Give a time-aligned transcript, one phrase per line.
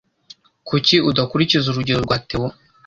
[0.67, 2.47] Kuki udakurikiza urugero rwa Theo?